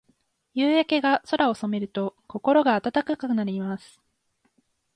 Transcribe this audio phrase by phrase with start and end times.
[0.55, 4.01] 夕焼けが空を染めると、心が温かくなります。